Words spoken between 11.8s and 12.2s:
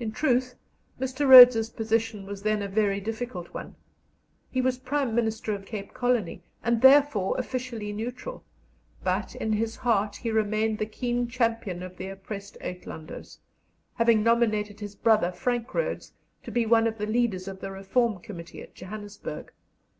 of the